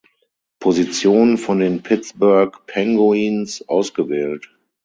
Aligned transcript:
Position 0.59 1.37
von 1.37 1.59
den 1.59 1.83
Pittsburgh 1.83 2.57
Penguins 2.65 3.63
ausgewählt. 3.69 4.49